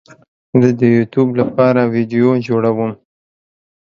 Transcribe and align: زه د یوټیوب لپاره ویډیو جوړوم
زه 0.61 0.69
د 0.79 0.81
یوټیوب 0.95 1.29
لپاره 1.41 1.81
ویډیو 1.93 2.29
جوړوم 2.47 2.91